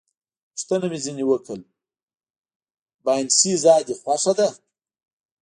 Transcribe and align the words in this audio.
پوښتنه 0.53 0.85
مې 0.91 0.99
ځنې 1.05 1.23
وکړل: 1.27 1.61
باینسېزا 3.05 3.75
دې 3.87 3.95
خوښه 4.01 4.33
ده؟ 4.39 4.47